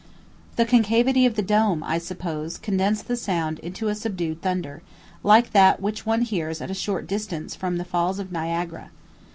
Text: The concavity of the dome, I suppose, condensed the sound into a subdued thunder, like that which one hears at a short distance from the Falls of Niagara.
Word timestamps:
The 0.55 0.65
concavity 0.65 1.27
of 1.27 1.35
the 1.35 1.43
dome, 1.43 1.83
I 1.83 1.99
suppose, 1.99 2.57
condensed 2.57 3.07
the 3.07 3.15
sound 3.15 3.59
into 3.59 3.87
a 3.87 3.93
subdued 3.93 4.41
thunder, 4.41 4.81
like 5.21 5.51
that 5.51 5.79
which 5.79 6.07
one 6.07 6.23
hears 6.23 6.59
at 6.59 6.71
a 6.71 6.73
short 6.73 7.05
distance 7.05 7.55
from 7.55 7.77
the 7.77 7.85
Falls 7.85 8.17
of 8.17 8.31
Niagara. 8.31 8.89